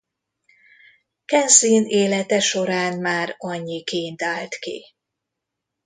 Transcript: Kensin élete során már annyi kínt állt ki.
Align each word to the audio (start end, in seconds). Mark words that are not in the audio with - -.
Kensin 1.25 1.85
élete 1.87 2.39
során 2.39 2.97
már 2.99 3.35
annyi 3.37 3.83
kínt 3.83 4.21
állt 4.21 4.55
ki. 4.55 4.85